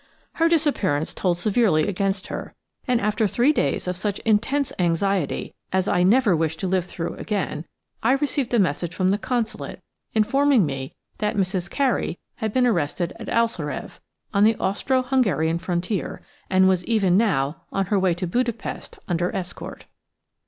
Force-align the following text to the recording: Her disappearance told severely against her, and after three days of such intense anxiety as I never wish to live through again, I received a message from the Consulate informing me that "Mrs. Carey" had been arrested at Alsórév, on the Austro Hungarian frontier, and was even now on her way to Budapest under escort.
Her 0.33 0.49
disappearance 0.49 1.13
told 1.13 1.37
severely 1.37 1.87
against 1.87 2.25
her, 2.25 2.55
and 2.87 2.99
after 2.99 3.27
three 3.27 3.53
days 3.53 3.87
of 3.87 3.95
such 3.95 4.17
intense 4.21 4.73
anxiety 4.79 5.53
as 5.71 5.87
I 5.87 6.01
never 6.01 6.35
wish 6.35 6.57
to 6.57 6.67
live 6.67 6.85
through 6.85 7.13
again, 7.17 7.65
I 8.01 8.13
received 8.13 8.51
a 8.51 8.57
message 8.57 8.95
from 8.95 9.11
the 9.11 9.19
Consulate 9.19 9.79
informing 10.15 10.65
me 10.65 10.95
that 11.19 11.35
"Mrs. 11.35 11.69
Carey" 11.69 12.17
had 12.37 12.51
been 12.51 12.65
arrested 12.65 13.13
at 13.19 13.27
Alsórév, 13.27 13.99
on 14.33 14.43
the 14.43 14.55
Austro 14.55 15.03
Hungarian 15.03 15.59
frontier, 15.59 16.23
and 16.49 16.67
was 16.67 16.83
even 16.85 17.15
now 17.15 17.57
on 17.71 17.85
her 17.93 17.99
way 17.99 18.15
to 18.15 18.25
Budapest 18.25 18.97
under 19.07 19.31
escort. 19.35 19.85